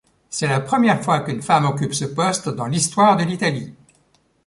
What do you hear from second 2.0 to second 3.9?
poste dans l'histoire de l'Italie.